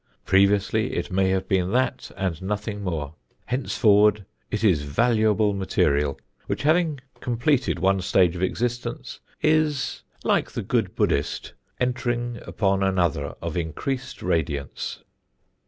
[0.25, 3.13] Previously it may have been that and nothing more;
[3.45, 10.63] henceforward it is valuable material which, having completed one stage of existence, is, like the
[10.63, 15.03] good Buddhist, entering upon another of increased radiance.